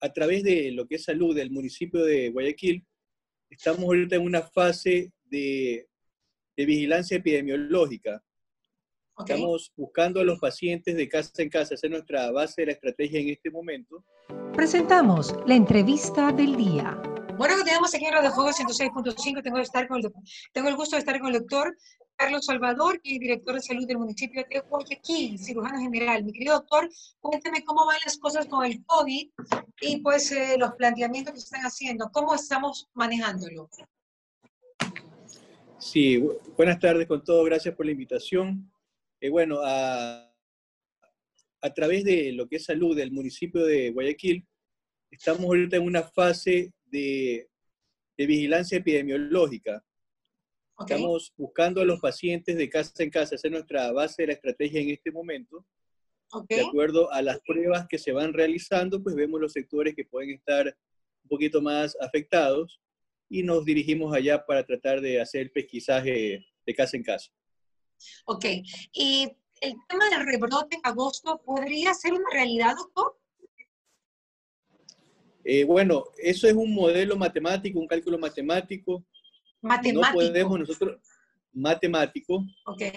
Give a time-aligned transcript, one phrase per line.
[0.00, 2.84] a través de lo que es salud del municipio de Guayaquil,
[3.50, 5.86] estamos ahorita en una fase de,
[6.56, 8.22] vigilancia epidemiológica.
[9.18, 12.72] Estamos buscando a los pacientes de casa en casa, esa es nuestra base de la
[12.72, 14.04] estrategia en este momento.
[14.54, 17.00] Presentamos la entrevista del día.
[17.36, 19.42] Bueno, tenemos aquí en Radio Fuego 106.5.
[19.42, 20.12] Tengo,
[20.52, 21.76] tengo el gusto de estar con el doctor
[22.16, 26.24] Carlos Salvador, que es director de salud del municipio de Guayaquil, cirujano general.
[26.24, 26.88] Mi querido doctor,
[27.20, 29.30] cuénteme cómo van las cosas con el COVID
[29.82, 32.10] y pues eh, los planteamientos que se están haciendo.
[32.12, 33.68] ¿Cómo estamos manejándolo?
[35.78, 36.22] Sí,
[36.56, 37.44] buenas tardes con todo.
[37.44, 38.72] Gracias por la invitación.
[39.20, 40.32] Eh, bueno, a,
[41.60, 44.46] a través de lo que es salud del municipio de Guayaquil,
[45.10, 47.48] estamos ahorita en una fase de,
[48.16, 49.84] de vigilancia epidemiológica
[50.78, 54.32] Estamos buscando a los pacientes de casa en casa, esa es nuestra base de la
[54.34, 55.64] estrategia en este momento.
[56.48, 60.30] De acuerdo a las pruebas que se van realizando, pues vemos los sectores que pueden
[60.30, 62.80] estar un poquito más afectados
[63.28, 67.30] y nos dirigimos allá para tratar de hacer el pesquisaje de casa en casa.
[68.26, 68.44] Ok,
[68.92, 73.18] y el tema del rebrote en agosto, ¿podría ser una realidad, doctor?
[75.44, 79.06] Eh, bueno, eso es un modelo matemático, un cálculo matemático
[79.62, 80.06] Matemático.
[80.06, 81.00] No podemos nosotros,
[81.56, 82.44] matemático,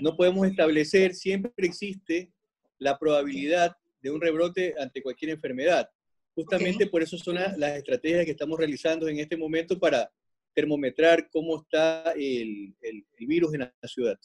[0.00, 2.30] no podemos establecer, siempre existe
[2.78, 5.88] la probabilidad de un rebrote ante cualquier enfermedad.
[6.34, 10.10] Justamente por eso son las estrategias que estamos realizando en este momento para
[10.54, 14.18] termometrar cómo está el, el, virus en la ciudad.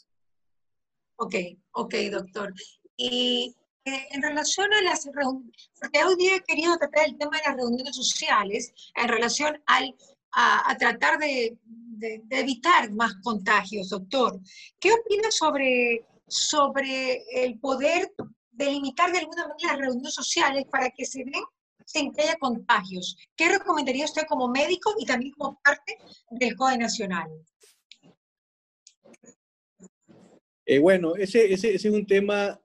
[1.15, 1.35] Ok,
[1.71, 2.53] ok, doctor.
[2.97, 3.55] Y
[3.85, 7.43] eh, en relación a las reuniones, porque hoy día he querido tratar el tema de
[7.47, 9.95] las reuniones sociales en relación al,
[10.31, 11.57] a tratar de,
[11.99, 14.39] de, evitar más contagios, doctor.
[14.79, 18.11] ¿Qué opina sobre, sobre el poder
[18.51, 21.43] delimitar de alguna manera las reuniones sociales para que se den
[21.85, 23.17] sin que haya contagios?
[23.35, 25.97] ¿Qué recomendaría usted como médico y también como parte
[26.31, 27.29] del CODE Nacional?
[30.65, 32.59] Eh, bueno, ese, ese, ese es un tema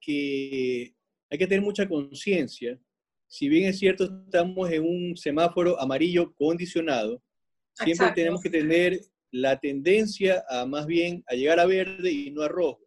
[0.00, 0.94] que
[1.30, 2.78] hay que tener mucha conciencia.
[3.28, 7.22] Si bien es cierto, estamos en un semáforo amarillo condicionado,
[7.74, 12.42] Siempre tenemos que tener la tendencia a más bien a llegar a verde y no
[12.42, 12.80] a rojo.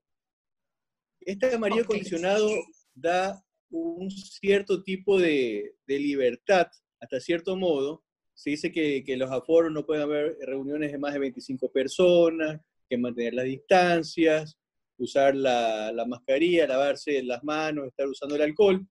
[1.20, 2.50] Este amarillo acondicionado
[2.94, 6.68] da un cierto tipo de, libertad,
[7.02, 8.03] hasta cierto modo.
[8.34, 12.98] Se dice que, los aforos no pueden haber reuniones de más de 25 personas, que
[12.98, 14.58] mantener las distancias,
[14.98, 18.88] usar la, la mascarilla, lavarse las manos, estar usando el alcohol.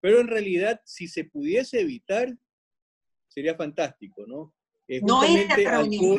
[0.00, 2.34] Pero en realidad, si se pudiese evitar,
[3.28, 4.54] sería fantástico, ¿no?
[4.92, 6.18] Eh, no era O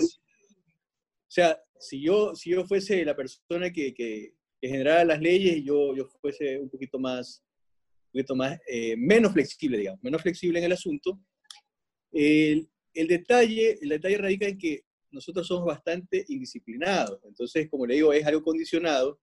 [1.27, 5.95] sea, si yo, si yo fuese la persona que, que, que generara las leyes, yo,
[5.95, 7.43] yo fuese un poquito más,
[8.07, 11.19] un poquito más eh, menos flexible, digamos, menos flexible en el asunto.
[12.11, 17.19] El, el, detalle, el detalle radica en que nosotros somos bastante indisciplinados.
[17.25, 19.19] Entonces, como le digo, es algo condicionado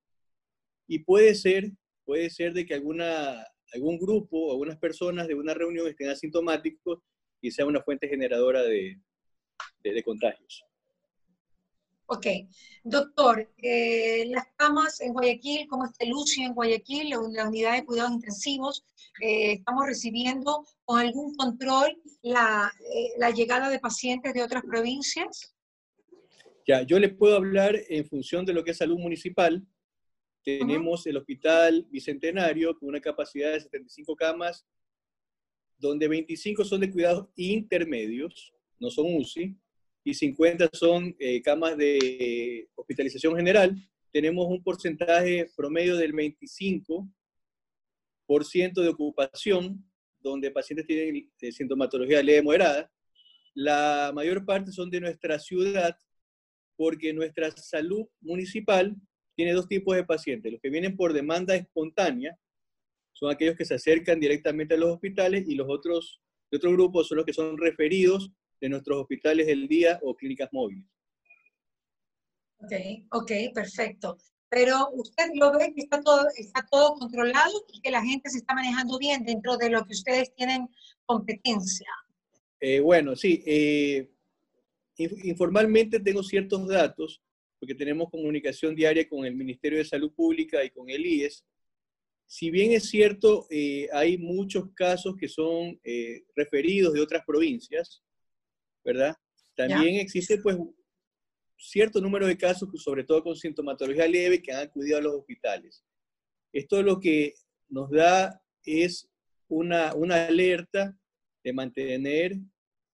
[0.87, 1.73] y puede ser,
[2.05, 7.01] puede ser de que alguna, algún grupo, algunas personas de una reunión estén asintomáticos
[7.41, 9.01] y sea una fuente generadora de,
[9.83, 10.65] de, contagios.
[12.07, 12.27] Ok.
[12.83, 18.13] Doctor, eh, las camas en Guayaquil, ¿cómo está Lucio en Guayaquil, la, unidad de cuidados
[18.13, 18.85] intensivos?
[19.21, 25.55] Eh, ¿Estamos recibiendo con algún control la, eh, la, llegada de pacientes de otras provincias?
[26.67, 29.65] Ya, yo le puedo hablar en función de lo que es salud municipal.
[30.43, 34.67] Tenemos el Hospital Bicentenario con una capacidad de 75 camas,
[35.79, 39.57] donde 25 son de cuidados intermedios, no son UCI,
[40.03, 43.77] y 50 son eh, camas de hospitalización general,
[44.13, 49.85] tenemos un porcentaje promedio del 25% de ocupación,
[50.19, 52.91] donde pacientes tienen eh, sintomatología leve moderada.
[53.55, 55.97] La mayor parte son de nuestra ciudad,
[56.77, 58.97] porque nuestra salud municipal
[59.37, 60.53] tiene dos tipos de pacientes.
[60.53, 62.37] Los que vienen por demanda espontánea,
[63.13, 66.21] son aquellos que se acercan directamente a los hospitales, y los otros,
[66.51, 70.49] de otro grupo son los que son referidos de nuestros hospitales del día o clínicas
[70.53, 70.85] móviles.
[72.59, 72.73] Ok,
[73.13, 74.19] ok, perfecto.
[74.51, 78.39] Pero usted lo ve que está todo, está todo controlado y que la gente se
[78.39, 80.69] está manejando bien dentro de lo que ustedes tienen
[81.07, 81.89] competencia.
[82.61, 83.43] Eh, bueno, sí.
[83.47, 84.11] Eh,
[84.99, 87.23] informalmente tengo ciertos datos,
[87.59, 91.45] porque tenemos comunicación diaria con el Ministerio de Salud Pública y con el IES.
[92.27, 95.81] Si bien es cierto, eh, hay muchos casos que son
[96.37, 98.03] referidos de otras provincias,
[98.85, 99.17] ¿verdad?
[99.55, 100.57] También existe pues
[101.57, 105.85] cierto número de casos, sobre todo con sintomatología leve, que han acudido a los hospitales.
[106.53, 107.35] Esto lo que
[107.69, 109.09] nos da es
[109.49, 110.97] una, una alerta
[111.45, 112.37] de mantener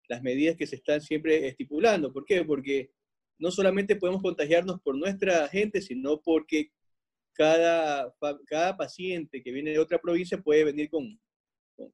[0.08, 2.12] las medidas que se están siempre estipulando.
[2.12, 2.44] ¿Por qué?
[2.44, 2.90] Porque
[3.38, 6.70] no solamente podemos contagiarnos por nuestra gente, sino porque
[7.32, 8.14] cada,
[8.46, 11.20] cada paciente que viene de otra provincia puede venir con,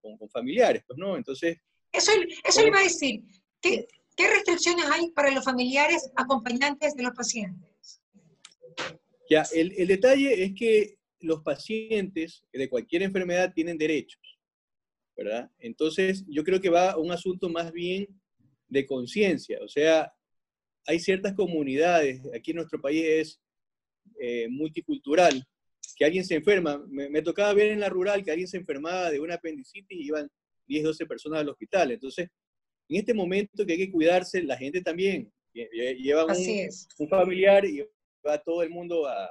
[0.01, 1.17] con, familiares, pues, ¿no?
[1.17, 1.59] Entonces...
[1.93, 2.13] Eso,
[2.45, 3.23] eso iba a decir.
[3.63, 8.03] ¿Qué, ¿Qué restricciones hay para los familiares acompañantes de los pacientes?
[9.31, 14.21] Ya, el, el detalle es que los pacientes de cualquier enfermedad tienen derechos,
[15.17, 15.51] ¿verdad?
[15.59, 18.09] Entonces, yo creo que va a un asunto más bien
[18.69, 20.13] de conciencia, o sea,
[20.87, 23.41] hay ciertas comunidades, aquí en nuestro país es
[24.19, 25.47] eh, multicultural,
[25.97, 29.21] que alguien se enferma, me, tocaba ver en la rural que alguien se enfermaba de
[29.21, 30.29] una apendicitis y iban
[30.67, 32.29] 10, 12 personas al hospital, entonces,
[32.93, 37.83] en este momento que hay que cuidarse, la gente también lleva un, familiar y
[38.27, 39.31] va todo el mundo a,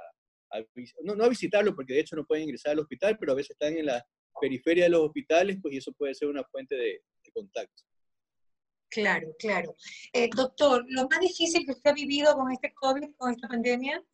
[1.02, 3.50] no, no, a visitarlo, porque de hecho no pueden ingresar al hospital, pero a veces
[3.50, 4.04] están en la
[4.40, 7.84] periferia de los hospitales, pues y eso puede ser una fuente de contacto.
[8.90, 9.74] Claro, claro.
[10.12, 14.04] Eh, doctor, ¿lo más difícil que usted ha vivido con este COVID, con esta pandemia?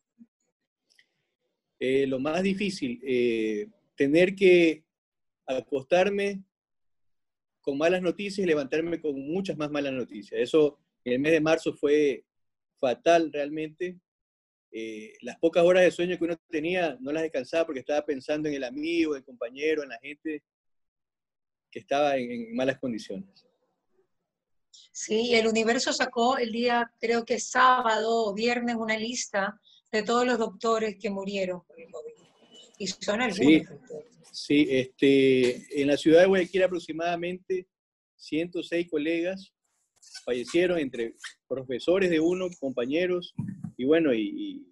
[1.79, 4.85] Eh, lo más difícil, eh, tener que
[5.45, 6.43] acostarme
[7.69, 10.41] con malas noticias y levantarme con muchas más malas noticias.
[10.41, 12.25] Eso en el mes de marzo fue
[12.79, 13.99] fatal realmente.
[15.21, 18.55] las pocas horas de sueño que uno tenía no las descansaba porque estaba pensando en
[18.55, 20.41] el amigo, en el compañero, en la gente
[21.69, 23.45] que estaba en malas condiciones.
[24.91, 29.61] Sí, el universo sacó el día, creo que sábado o viernes, una lista
[29.91, 32.08] de todos los doctores que murieron por el COVID.
[32.79, 33.37] Y son algunos.
[33.37, 33.63] Sí,
[34.31, 37.67] sí este, en la ciudad de Guayaquil aproximadamente
[38.15, 39.53] 106 colegas
[40.25, 41.15] fallecieron entre
[41.47, 43.33] profesores de uno, compañeros
[43.77, 44.65] y bueno, y,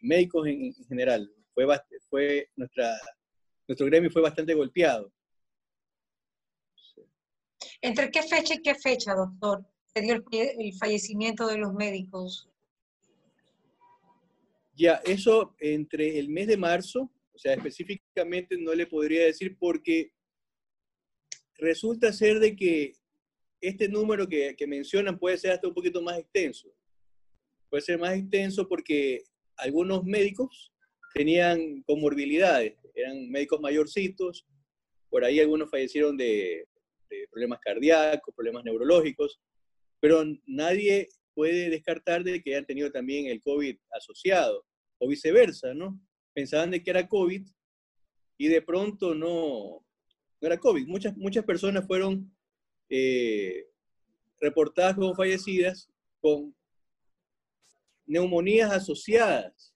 [0.00, 1.30] médicos en, general.
[1.52, 1.66] Fue,
[2.08, 2.98] fue nuestra,
[3.68, 5.12] nuestro gremio fue bastante golpeado.
[7.82, 9.64] ¿Entre qué fecha y qué fecha, doctor,
[9.94, 12.48] se dio el, fallecimiento de los médicos?
[14.74, 17.10] Ya, eso entre el mes de marzo,
[17.40, 20.12] sea, específicamente no le podría decir porque
[21.56, 22.92] resulta ser de que
[23.62, 26.70] este número que, mencionan puede ser hasta un poquito más extenso.
[27.70, 29.22] Puede ser más extenso porque
[29.56, 30.72] algunos médicos
[31.14, 34.46] tenían comorbilidades, eran médicos mayorcitos,
[35.08, 36.66] por ahí algunos fallecieron de,
[37.30, 39.40] problemas cardíacos, problemas neurológicos,
[39.98, 44.64] pero nadie puede descartar de que hayan tenido también el COVID asociado,
[44.98, 45.98] o viceversa, ¿no?
[46.34, 47.46] Pensaban de que era COVID
[48.38, 49.84] y de pronto no,
[50.40, 50.86] no era COVID.
[50.86, 52.34] Muchas, muchas personas fueron
[52.88, 53.66] eh,
[54.40, 55.90] reportadas como fallecidas
[56.20, 56.54] con
[58.06, 59.74] neumonías asociadas,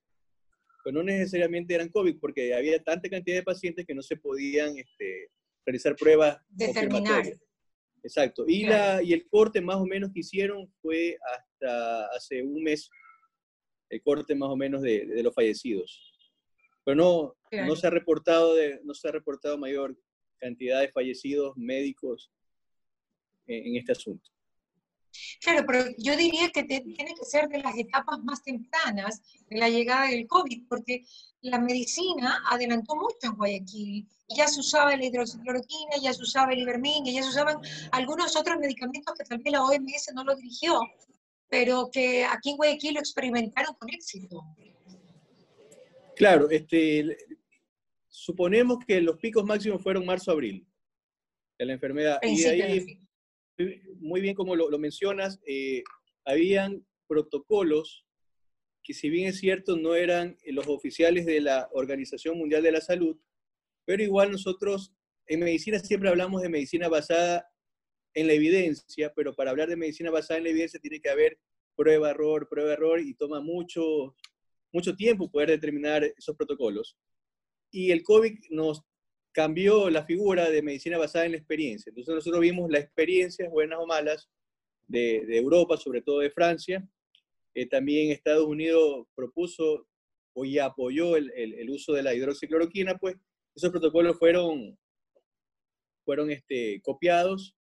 [0.83, 4.77] pero no necesariamente eran COVID, porque había tanta cantidad de pacientes que no se podían
[4.77, 5.31] este,
[5.65, 7.25] realizar pruebas Determinar.
[8.03, 8.45] Exacto.
[8.47, 12.91] Y, la, y el corte más o menos que hicieron fue hasta hace un mes,
[13.89, 16.14] el corte más o menos de, de los fallecidos.
[16.85, 17.37] Pero no,
[17.67, 19.97] no, se ha reportado de, no se ha reportado mayor
[20.39, 22.31] cantidad de fallecidos médicos
[23.47, 24.31] en, en este asunto.
[25.41, 29.69] Claro, pero yo diría que tiene que ser de las etapas más tempranas de la
[29.69, 31.05] llegada del COVID, porque
[31.43, 34.09] la medicina adelantó mucho en Guayaquil.
[34.37, 37.59] Ya se usaba la hidroxicloroquina, ya se usaba el ivermín, ya se usaban
[37.93, 40.81] algunos otros medicamentos que vez la OMS no lo dirigió,
[41.49, 44.43] pero que aquí en Guayaquil lo experimentaron con éxito.
[46.17, 47.17] Claro, este,
[48.09, 50.67] suponemos que los picos máximos fueron marzo-abril
[51.59, 52.19] de la enfermedad.
[52.23, 53.01] y ahí,
[53.99, 55.83] muy bien como lo, mencionas, eh,
[56.25, 58.05] habían protocolos
[58.83, 62.81] que si bien es cierto no eran los oficiales de la Organización Mundial de la
[62.83, 63.19] Salud,
[63.87, 64.93] pero igual nosotros
[65.27, 67.49] en medicina siempre hablamos de medicina basada
[68.15, 71.39] en la evidencia, pero para hablar de medicina basada en la evidencia tiene que haber
[71.75, 74.15] prueba, error, prueba, error, y toma mucho,
[74.75, 76.97] mucho tiempo poder determinar esos protocolos.
[77.71, 78.83] Y el COVID nos
[79.33, 81.91] cambió la figura de medicina basada en la experiencia.
[81.91, 84.29] Entonces nosotros vimos las experiencias, buenas o malas,
[84.87, 86.87] de, Europa, sobre todo de Francia.
[87.55, 89.87] Eh, también Estados Unidos propuso
[90.35, 93.17] o ya apoyó el, el, uso de la hidroxicloroquina, pues
[93.55, 94.77] esos protocolos fueron,
[96.05, 97.55] fueron este, copiados,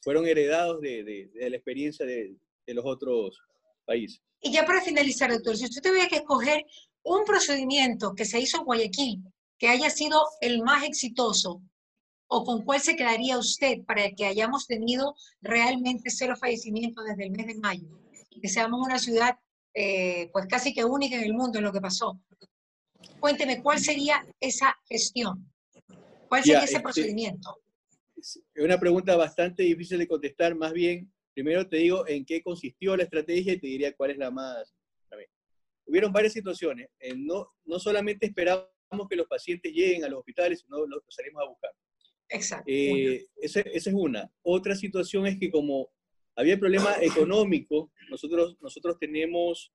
[0.00, 3.40] fueron heredados de, de, de la experiencia de, los otros
[3.86, 4.20] países.
[4.40, 6.66] Y ya para finalizar, doctor, si usted tuviera que escoger
[7.02, 9.22] un procedimiento que se hizo en Guayaquil
[9.58, 11.62] que haya sido el más exitoso
[12.28, 17.30] o con cuál se quedaría usted para que hayamos tenido realmente cero fallecimientos desde el
[17.30, 17.88] mes de mayo
[18.30, 19.38] y que seamos una ciudad
[19.72, 22.18] eh, pues casi que única en el mundo en lo que pasó.
[23.20, 25.52] Cuénteme, ¿cuál sería esa gestión?
[26.28, 27.58] ¿Cuál sería ese este, procedimiento?
[28.16, 32.96] Es una pregunta bastante difícil de contestar, más bien, primero te digo en qué consistió
[32.96, 34.74] la estrategia y te diría cuál es la más...
[35.84, 36.88] Hubieron varias situaciones.
[37.16, 38.66] no, no solamente esperamos
[39.08, 41.70] que los pacientes lleguen a los hospitales, sino los, salimos a buscar.
[42.30, 42.64] Exacto.
[42.66, 44.28] Eh, esa, esa, es una.
[44.42, 45.90] Otra situación es que como
[46.34, 49.72] había problema económico, nosotros, nosotros tenemos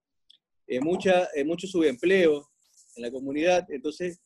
[0.68, 2.50] eh, mucha, eh, mucho subempleo
[2.96, 4.22] en la comunidad, entonces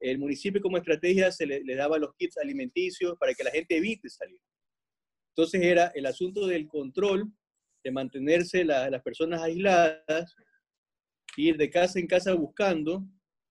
[0.00, 4.08] el municipio como estrategia se le, daba los kits alimenticios para que la gente evite
[4.08, 4.38] salir.
[5.38, 7.32] Entonces era el asunto del control,
[7.84, 10.34] de mantenerse las personas aisladas,
[11.36, 13.04] ir de casa en casa buscando,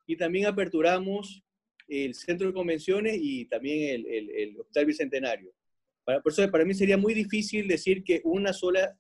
[0.06, 1.42] y también aperturamos
[1.88, 5.54] el centro de convenciones y también el, el, Hospital Bicentenario.
[6.04, 9.00] Para, por eso para mí sería muy difícil decir que una sola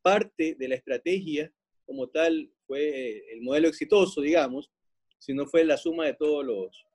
[0.00, 1.52] parte de la estrategia
[1.84, 4.70] como tal fue el modelo exitoso, digamos,
[5.18, 6.86] sino fue la suma de todos los,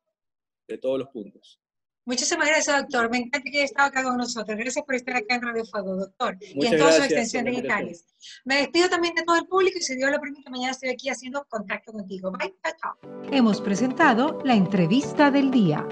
[0.70, 1.60] de todos los puntos.
[2.06, 3.10] Muchísimas gracias, doctor.
[3.10, 4.58] Me encanta que haya estado acá con nosotros.
[4.58, 6.38] Gracias por estar acá en Radio Fuego, doctor.
[6.40, 8.06] y en todas sus extensiones digitales.
[8.44, 11.10] Me despido también de todo el público y si Dios lo permite, mañana estoy aquí
[11.10, 12.32] haciendo contacto contigo.
[12.32, 12.98] Bye, chao.
[13.32, 15.88] Hemos presentado la entrevista del día.